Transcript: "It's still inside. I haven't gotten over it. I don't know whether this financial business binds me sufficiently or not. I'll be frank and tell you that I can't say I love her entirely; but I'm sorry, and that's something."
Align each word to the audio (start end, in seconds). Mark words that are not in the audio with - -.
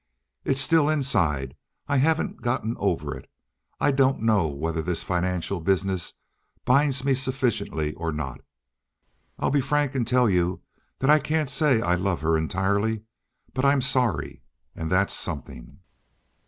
"It's 0.43 0.59
still 0.59 0.89
inside. 0.89 1.55
I 1.87 1.97
haven't 1.97 2.41
gotten 2.41 2.75
over 2.79 3.15
it. 3.15 3.29
I 3.79 3.91
don't 3.91 4.23
know 4.23 4.47
whether 4.47 4.81
this 4.81 5.03
financial 5.03 5.59
business 5.59 6.13
binds 6.65 7.03
me 7.05 7.13
sufficiently 7.13 7.93
or 7.93 8.11
not. 8.11 8.41
I'll 9.37 9.51
be 9.51 9.61
frank 9.61 9.93
and 9.93 10.07
tell 10.07 10.27
you 10.27 10.61
that 10.97 11.11
I 11.11 11.19
can't 11.19 11.51
say 11.51 11.81
I 11.83 11.93
love 11.93 12.21
her 12.21 12.35
entirely; 12.35 13.03
but 13.53 13.63
I'm 13.63 13.79
sorry, 13.81 14.41
and 14.75 14.89
that's 14.91 15.13
something." 15.13 15.77